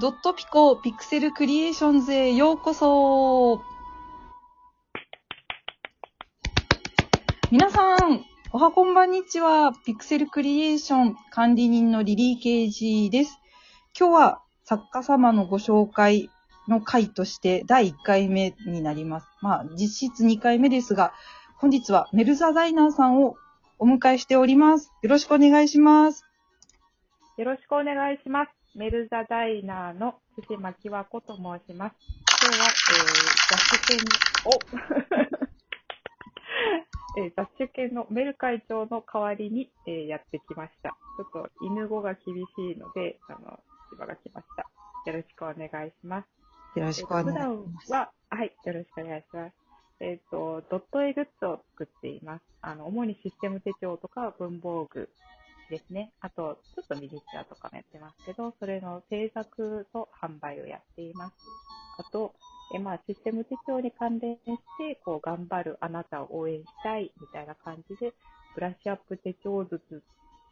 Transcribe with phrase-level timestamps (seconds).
[0.00, 3.60] ドットピコピクセルクリエーションズへようこそ
[7.50, 9.72] 皆さん、おはこんばんにちは。
[9.84, 13.40] ピクセルクリエーション管理人のリリー・ケージです。
[13.98, 16.30] 今日は作家様のご紹介
[16.68, 19.26] の回として第1回目になります。
[19.40, 21.12] まあ、実質2回目ですが、
[21.56, 23.34] 本日はメルザダイナーさんを
[23.80, 24.92] お迎えしております。
[25.02, 26.24] よろしくお願いします。
[27.36, 28.57] よろしくお願いします。
[28.78, 31.96] メルザダイナーの辻巻和子と申します。
[32.40, 34.06] 今日は、えー、雑種犬
[34.46, 34.54] を、
[37.18, 40.90] えー、雑種犬のメル会長の代わりに、えー、やってきました。
[40.90, 43.58] ちょっと犬語が厳しいので、あの、
[43.90, 45.10] 千葉が来ました。
[45.10, 46.78] よろしくお願いします。
[46.78, 47.92] よろしくお願いし普段ます。
[47.92, 49.54] は、はい、よろしくお願いします。
[49.98, 52.44] えっ、と、ドット絵グッズを作っています。
[52.60, 55.08] あの、主にシステム手帳とか文房具
[55.68, 56.12] ですね。
[56.20, 61.34] あと、ちょっとミニチュアとかもやってますけど、それの制作と販売をやっています。
[61.98, 62.34] あと、
[62.74, 64.40] えまあ、システム手帳に関連し
[64.78, 68.12] て、こう、頑張るあなたを応援したいみたいな感じで、
[68.54, 70.02] ブラッシュアップ手帳術、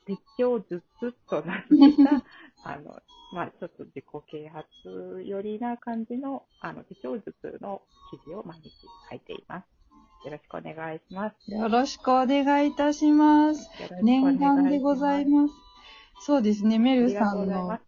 [0.06, 0.82] 手帳術
[1.28, 2.22] と名付けた、
[2.64, 8.70] あの、まあ、ちょっと自己啓発寄りな感じの、あの、手帳術の記事を毎日
[9.10, 9.75] 書いています。
[10.26, 11.50] よろしくお願いします。
[11.52, 13.70] よろしくお願いいたします。
[13.80, 15.54] よろしくお願いし念願でございます。
[16.18, 17.78] そうですね、メあルさんの、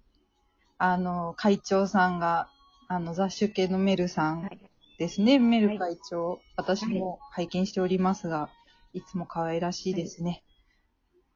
[0.78, 2.48] あの、会長さんが、
[2.86, 4.36] あの、雑種系のメルさす。
[4.36, 4.58] んはい。
[5.00, 6.38] ですね、メル会長。
[6.56, 8.50] 私も拝見しておりますが、
[8.92, 10.44] いつも可愛らしいですね。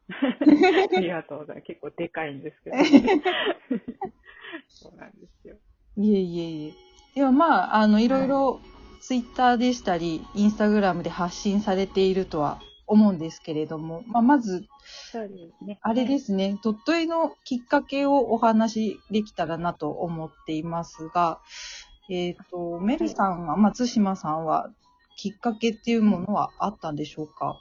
[0.09, 1.65] ありがとうございます。
[1.67, 2.77] 結構でかいんですけど。
[4.69, 5.57] そうなんですよ。
[5.97, 6.73] いえいえいえ。
[7.15, 8.61] ではまあ、あの、いろいろ、
[9.05, 14.65] ツイッターでしたり、インスタグラムで発信されているとは思うんですけれども、まあ、まず、
[15.11, 15.77] そうですね。。
[15.81, 21.41] あれですすね、ドット絵のきっかけをお話しできたらなと思っていますが、
[22.09, 24.69] えっ、と、メルさんは、松島さんは、
[25.17, 27.59] きっかけっていうものはあったんでしょうか？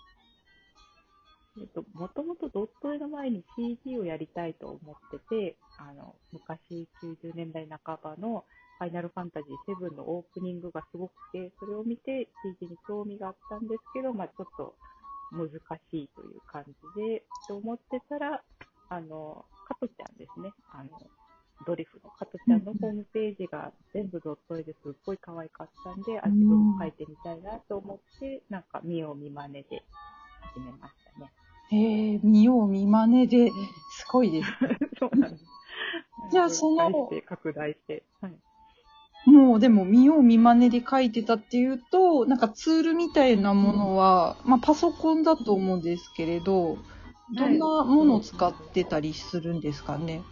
[1.60, 8.44] えっと、もともとドット絵の前に CG をやりたいと思ってて、あの、昔90年代半ばの
[8.78, 14.74] ファイナルファンタジー7のオープニングがすごくて、それを見て CG に興味があったんですけど、まあちょっと
[15.32, 15.48] 難
[15.90, 18.42] しいという感じで、と思ってたら、
[18.88, 20.52] あの、加トちゃんですね。
[20.72, 20.90] あの、
[21.66, 29.82] ドリフの加トちゃんのホームページが全部ドット絵ですっごい可愛かったんで、あ、自分も描いてみたいなと思って、なんか見よう見まねで
[30.54, 31.32] 始めましたね。
[31.70, 34.50] へえ、見よう見まねで、すごいです。
[34.98, 35.44] そうなんです。
[36.30, 38.02] じゃあその分解して拡大して。
[38.20, 38.32] はい。
[39.24, 46.78] もうでも見よう見まねで書いてたっていうと、なんかツールみたいなものは、まあパソコンだと思うんですけれど、
[47.34, 50.22] どんなものを使ってたりするんですかね？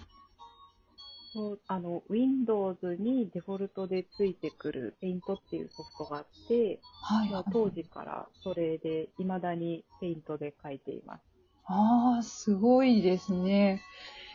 [1.32, 11.20] そうあの、Windows にデフォルトでついてくる Paint っていうソフトがあって、はい、当時からそれで未だに Paint で書いています。
[11.66, 13.80] ああ、すごいですね。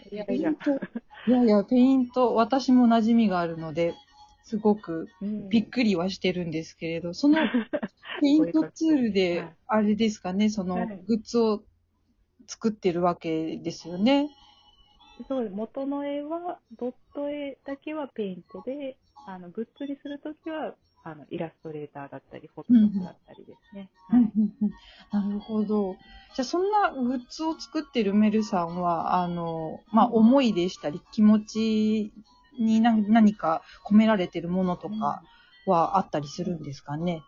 [0.09, 3.93] いやいや、いやいや、ペイント、私も馴染みがあるので、
[4.45, 5.49] すごくうん。
[5.49, 7.37] びっくりはしてるんですけれど、その
[8.21, 11.03] ペイントツールはでい、あれですかね、そのはい。
[11.07, 11.63] グッズを
[12.47, 14.29] 作ってるわけですよね。
[15.27, 23.89] そう元の絵は、ドット絵だけはペイントで、あの、グッズにするときは、あの、イラストレーターだったり、 Photoshop だったりですね。
[25.11, 25.95] なるほど。
[26.35, 32.11] じゃあ、そんなグッズを作ってるメルさんは、あの、まあ、思いでしたり、気持ち
[32.59, 35.23] に何何か込められてるものとか
[35.65, 37.23] はあったりするんですかね？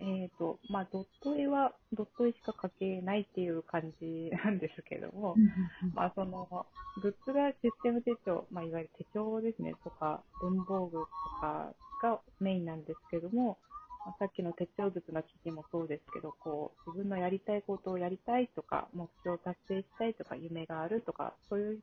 [0.00, 5.34] えっ、と、まあ、ドット絵は、ドット絵しか描けないっていう感じ なんですけども、
[5.94, 6.66] まあ、その、
[7.02, 11.06] グッズがシステム手帳、まあ、いわゆる手帳ですね、とか、文房具と
[11.40, 13.58] かがメインなんですけども、
[14.06, 21.82] まあ、さっきの手帳術の記事もそうですけど、こう、自分のやりたいことをやりたいとか、目標を達成したいとか、夢があるとか、そういう、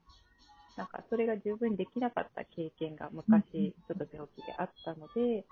[0.76, 5.46] なんか、それが十分にできなかった経験が昔、ちょっと病気であったので、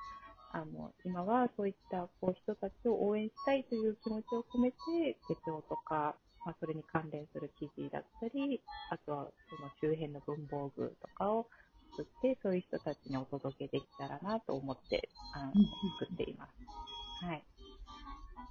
[0.51, 6.15] あの、今はそういったこう人たちを応援したいという気持ちを込めて、手帳とか、
[6.45, 11.48] まあ、それに関連する記事だったり、あとはその周辺の文房具とかを
[11.98, 15.65] 作って、そういう人たちにお届けできたらなと思って、あのうん
[16.00, 17.25] 作っています。
[17.25, 17.44] はい。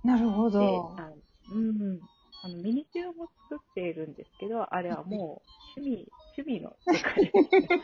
[0.05, 0.95] なるほで、ど。
[0.97, 1.17] あの
[1.53, 2.01] うん、
[2.43, 5.43] あのミニチュアも作っているんですけど、あれはも
[5.77, 7.81] う趣味、趣味の世界ですね。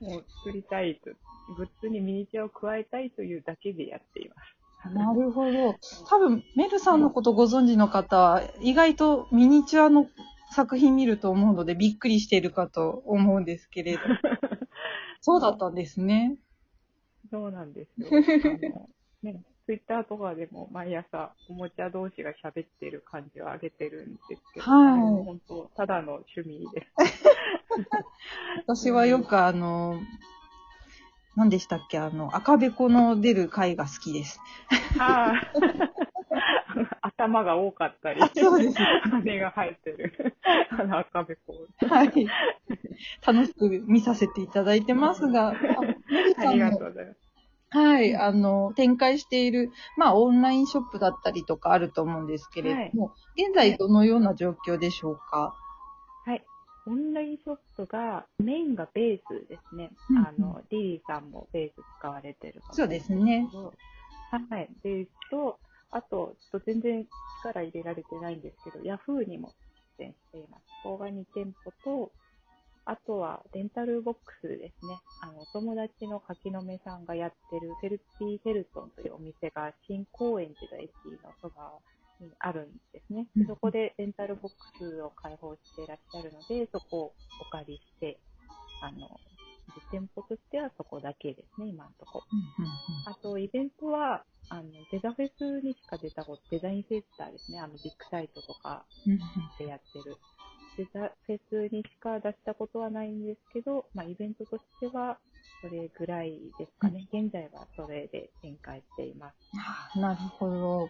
[0.00, 1.10] もう作りたいと、
[1.56, 4.94] グッズにミニチュアを加えたいというだけでやっています。
[4.94, 5.76] なるほど。
[6.08, 10.08] 多分、メルさんのことご存知の方は、意外とミニチュアの
[10.50, 14.00] 作品見ると思うので、びっくりしているかと思うんですけれど。
[15.20, 16.36] そうだったんですね。
[17.30, 18.10] そうなんですよ。
[19.22, 27.24] ね、ツイッターとかでも毎朝おもちゃ同士が喋ってる感じを上げてるんですけど、はい本当、ただの趣味です。
[28.66, 30.00] 私はよくあの、
[31.36, 34.40] 何でしたっけあの、赤べこの出る回が好きです。
[34.98, 35.92] ああ
[37.00, 40.36] 頭が多かったり、そうです羽が生えてる、
[40.70, 41.54] あの赤べこ。
[41.88, 42.26] はい。
[43.26, 45.52] 楽しく見させていただいてますが、あ
[46.44, 47.31] のりがとうございます。
[47.72, 55.54] はい、あの、展開している、まあ、オンラインショップだったりとかあると思うんですけれども、現在どのような状況でしょうか？
[56.26, 56.44] はい。
[56.86, 59.90] オンラインショップが、メインがベースですね。
[60.10, 63.48] うんうんあの、リリーさんもベース使われてるそうですね。
[64.30, 64.68] はい。
[64.82, 65.58] ベースと、
[65.90, 67.06] あと、ちょっと全然
[67.44, 69.52] 力入れられてないんですけど、ヤフーにも
[69.98, 70.64] 出店しています。
[70.82, 72.12] ここが2店舗と、
[72.92, 75.00] あとはレンタルボックスですね。
[75.22, 80.92] あの、お友達の柿の目さんがやってるフェルティ・フェルトンというお店が新高円寺の駅
[81.24, 81.72] のそば
[82.20, 83.26] にあるんですね。
[83.48, 88.18] そこでレンタルボックスを開放していらっしゃるので、そこをお借りして、
[88.82, 89.08] あの、
[89.74, 92.24] 実店舗としてはそこだけですね、今のところ。
[93.10, 97.58] あと、イベントは、あの、デザフェスにしか出たこと、デザインセンターですね。
[97.60, 98.84] あの、ビッグサイトとか
[99.58, 100.16] でやってる。
[100.76, 105.18] フェスにしか出したことはないんですけど、まあ、イベントとしては、
[105.60, 107.06] それぐらいですかね。
[107.12, 109.34] 現在はそれで展開しています。
[109.94, 110.88] あなるほど。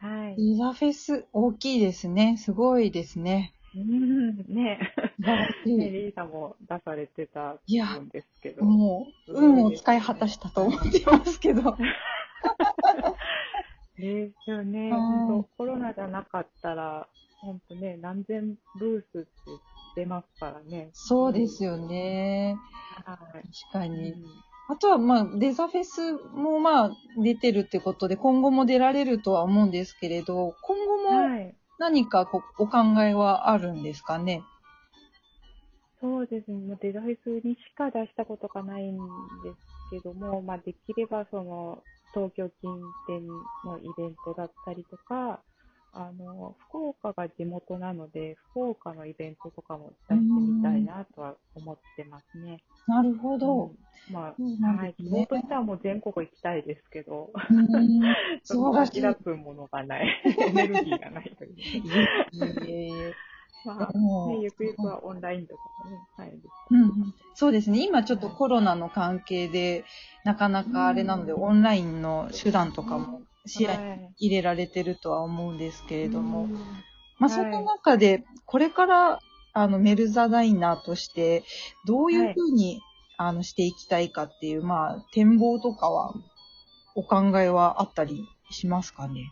[0.00, 0.36] はい。
[0.36, 2.36] デザフェス、大きいですね。
[2.38, 3.54] すごいですね。
[3.74, 4.78] うん、ね
[5.16, 5.92] 素晴らしね、い。
[5.92, 8.64] リーさんも出されてたといや思うんですけど。
[8.64, 11.76] もう、運を使い果たしたと思ってますけど。
[13.98, 14.90] ですよね。
[15.56, 17.08] コロナじゃなかったら、
[17.40, 19.28] 本当ね、何千ブースって
[19.96, 20.90] 出ますからね。
[20.92, 22.56] そうですよね。
[23.04, 23.16] はい。
[23.16, 24.12] 確かに。
[24.12, 24.24] うん
[24.68, 26.90] あとは、まあ、デザフェスもまあ、
[27.22, 31.54] 出てるってことで、今後も出られるとは思うんですけれど、今後もはい。
[31.78, 34.42] 何かこうお考えはあるんですかね？
[36.00, 36.56] そうですね。
[36.66, 39.00] もうデザフェスにしか出したことがないんで
[39.52, 39.56] す
[39.92, 42.68] けども、まあ、できればその、東京近
[43.06, 43.24] 辺
[43.64, 45.40] のイベントだったりとか、
[45.98, 52.62] あの、福岡が地元なので、福岡のイベントとかも出してみたいなとは思ってますね。
[52.86, 53.64] なるほど。
[53.64, 53.76] うん
[54.08, 54.88] まあ、そうなんはい。
[54.90, 57.66] ですね希望としてはもう全国行きたいですけど、うん
[58.44, 59.02] その素晴らしい。
[59.02, 60.22] 開くものがない。
[60.46, 61.54] エネルギーがないという。
[61.54, 63.14] いえいえ
[63.64, 63.98] まあ、
[64.28, 66.30] ね、ゆくゆくはオンラインとかもね、はい。
[66.70, 67.84] うんうんそうですね。
[67.84, 69.84] 今ちょっとコロナの関係で、
[70.24, 74.14] なかなかあれなので、うんオンラインの手段とかも視野にはい。
[74.18, 76.50] 入れられてるとは思うんですけれども、うん。
[77.18, 77.52] まあ、はい。
[77.52, 79.20] その中で、これから、
[79.52, 81.44] あの、メルザダイナーとして、
[81.86, 82.80] どういうふうに、
[83.16, 86.14] あの、していきたいかっていう、まあ、展望とかは、
[86.94, 89.30] お考えはあったりしますかね？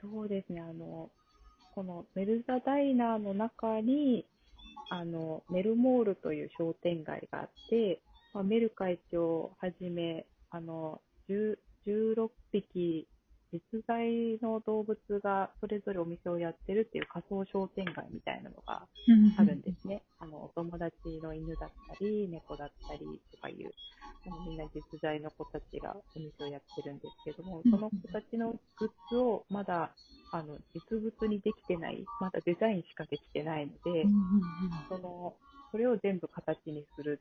[0.00, 1.10] そうですね、あの、
[1.74, 4.24] このメルザダイナーの中に、
[4.90, 8.00] あの、メルモールという商店街があって、
[8.32, 13.06] まあ、メル会長をはじめ、あの、10 16匹
[13.54, 18.82] 実在の動物がそれぞれお店をやってるっていう仮想商店街みたいなのが
[19.38, 20.02] あるんですね。
[20.18, 23.70] あの、お友達の犬だったり、猫だったりとかいう、
[24.26, 27.70] あのみんな実在の子たちがお店をやってるんですけども、うん。
[27.70, 29.92] その子たちのグッズをまだ、
[30.32, 34.04] あの、実物にできてない、まだデザインしかできてないので、
[34.88, 35.34] その、
[35.70, 37.20] それを全部形にする、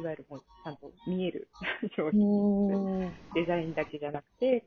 [0.00, 1.48] いわゆるもうちゃんと見える
[1.96, 4.64] 商うん品デザインだけじゃなくて、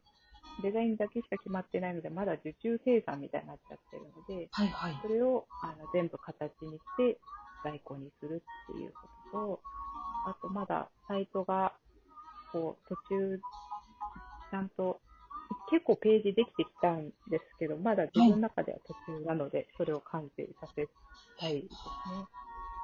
[0.61, 4.99] デザインだけしか決まってないので、まだ受注生産みたいになっちゃってるので、はいはい。
[5.01, 7.17] それをあの全部形にして
[7.63, 9.61] 在庫にするっていうことと、
[10.25, 11.73] あとまだサイトが
[12.51, 13.39] こう途中、
[14.51, 15.01] ちゃんと
[15.69, 20.87] 結構ページできてきたんですけど、まだ自分の中では途中なので、それを完成させ
[21.39, 21.77] たいですね。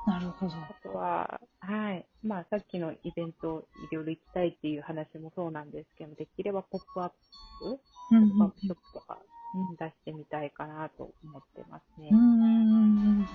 [0.06, 0.54] なるほど。
[0.54, 2.06] あとは、はい。
[2.24, 7.80] まあ、さっきのイベントいろいろ行きたいっていう話もそうなんですけど、できればポップアップ、
[8.12, 9.18] うんポップアップショップとか、
[9.56, 12.10] うん出してみたいかなと思ってますね。
[12.12, 13.26] うん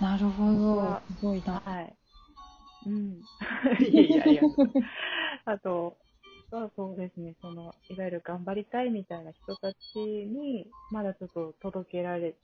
[0.00, 1.02] なるほどは。
[1.16, 1.62] すごいな。
[1.64, 1.96] はい。
[2.86, 3.20] うん。
[3.88, 4.68] いやいや、ありがとう。
[5.44, 5.96] あと、
[6.76, 12.34] そうですね、その、いわゆる頑張りたいみたいな人たちに、まだちょっと届けられ、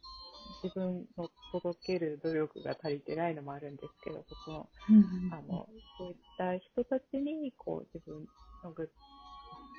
[0.62, 8.26] 自分の届ける努力が足りてないのもあるんですけど、そこの、う、あの、そういった人たちに、こう、自分
[8.62, 8.92] のグッズ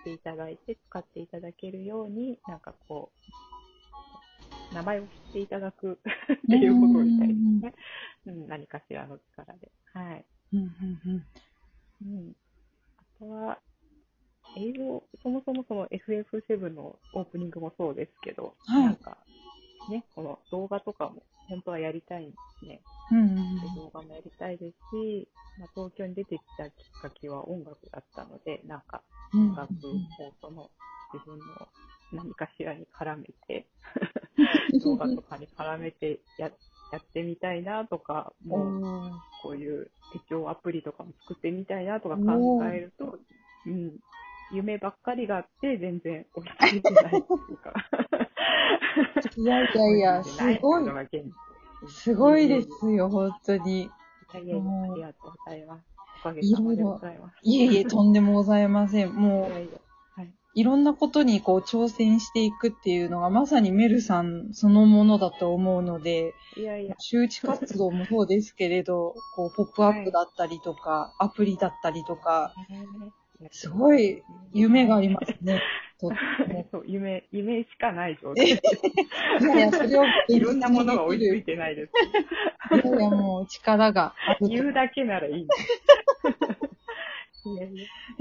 [0.02, 3.12] していただいて、使っていただけるように、なんかこ
[4.72, 6.00] う、名前を知っていただく
[6.34, 7.74] っていうことみたいですね。
[8.28, 9.72] うん、何かしらの力で。
[9.94, 10.26] はい。
[10.54, 11.26] うんうん。
[12.06, 12.36] うん。
[12.98, 13.60] あとは、
[14.56, 19.18] 映像、そもそもその FF7 のオープニングもそうですけど、はい、なんか、
[19.90, 22.82] ね、この動画とかも本当はやりたいんですね。
[23.12, 25.28] うんうんで動画もやりたいですし、
[25.60, 29.02] まあ、東京に出てきたきっかけは音楽だったので、なんか
[29.34, 29.50] うん。
[29.50, 29.78] 音楽を
[30.42, 30.70] その
[31.14, 31.46] 自分の
[32.14, 33.66] 何かしらに絡めて、
[34.84, 36.52] 動画とかに絡めてや
[36.92, 39.12] やってみたいなとか、おもうー
[39.44, 43.20] こういう手帳アプリとかも作ってみたいなとか考えると、
[43.66, 44.00] うん、
[44.52, 47.20] 夢ばっかりがあって全然追いついてないってい
[47.54, 47.74] うか。
[49.38, 50.86] いやいやいや、すごい、
[51.88, 53.84] すごいですよ、本当に。
[53.84, 53.90] い
[54.34, 55.86] やいやいやありがとうございます。
[56.20, 57.36] おかげさまでございます。
[57.44, 59.14] いえいえ、とんでもございません。
[59.14, 59.90] もう。
[60.56, 72.54] いろんなことにこう挑戦していくっていうのがまさにメルさんそのものだと思うので、いやいや、周知活動もそうですけれど、こう、ポップアップだったりとか、アプリだったりとか、
[73.52, 74.22] すごい
[74.54, 75.62] 夢がありますね。
[76.72, 78.48] そう夢、夢しかない状態。
[78.48, 78.58] いや
[79.56, 81.92] いや、それをいろんなものが追いついてないです。
[82.74, 84.14] いやいや、もう力が。
[84.40, 85.48] 言うだけならいい。
[87.46, 87.56] い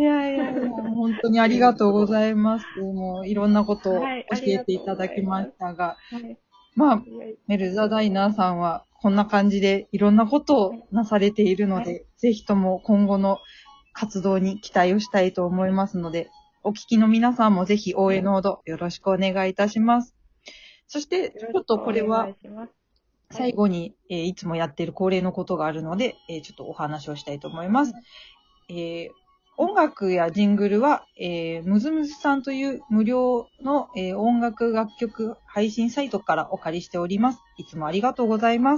[0.03, 0.51] やいや。
[0.53, 2.67] いや本当にありがとうございます。
[2.81, 6.37] もういろんなことを教はいえていただきましたが、はい。
[6.75, 7.03] まあ、
[7.47, 13.39] メルザダイナーさんはこんな感じでいろんなことをなされているので、はぜひとも今後の
[13.99, 16.31] 活動に期待をしたいと思いますので、
[16.63, 20.15] お聞きの皆さんもぜひ応援のほどよろしくお願いいたします。
[20.87, 22.29] そして、ちょっとこれは
[23.33, 27.93] 最後に、えーいつもやっている恒例のことがあるので、えーちょっとお話をしたいと思います。
[28.71, 29.09] えー
[29.61, 37.41] 音楽やジングルは、えームズムズさんという無料の、えー音楽楽曲配信サイトからお借りしております。
[37.57, 38.77] いつもありがとうございます。